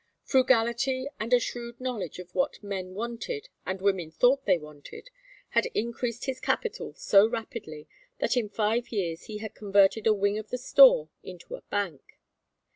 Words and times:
Frugality 0.23 1.07
and 1.19 1.31
a 1.31 1.39
shrewd 1.39 1.79
knowledge 1.79 2.17
of 2.17 2.33
what 2.33 2.63
men 2.63 2.95
wanted 2.95 3.49
and 3.67 3.83
women 3.83 4.09
thought 4.09 4.45
they 4.47 4.57
wanted 4.57 5.11
had 5.49 5.67
increased 5.75 6.25
his 6.25 6.39
capital 6.39 6.95
so 6.95 7.27
rapidly 7.27 7.87
that 8.17 8.35
in 8.35 8.49
five 8.49 8.89
years 8.91 9.25
he 9.25 9.37
had 9.37 9.53
converted 9.53 10.07
a 10.07 10.13
wing 10.15 10.39
of 10.39 10.49
the 10.49 10.57
store 10.57 11.09
into 11.21 11.53
a 11.53 11.61
bank. 11.61 12.17